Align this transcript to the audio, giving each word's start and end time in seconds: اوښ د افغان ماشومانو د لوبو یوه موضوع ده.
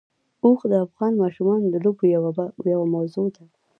اوښ 0.43 0.59
د 0.71 0.73
افغان 0.85 1.13
ماشومانو 1.23 1.65
د 1.69 1.75
لوبو 1.85 2.03
یوه 2.73 2.85
موضوع 2.95 3.27
ده. 3.35 3.43